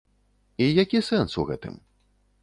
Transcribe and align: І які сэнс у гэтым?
І 0.67 0.69
які 0.83 1.01
сэнс 1.09 1.35
у 1.43 1.45
гэтым? 1.49 1.75